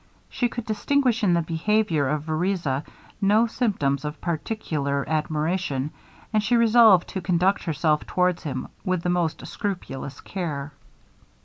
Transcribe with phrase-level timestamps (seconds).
[0.29, 2.83] She could distinguish in the behaviour of Vereza
[3.21, 5.91] no symptoms of particular admiration,
[6.33, 10.71] and she resolved to conduct herself towards him with the most scrupulous care.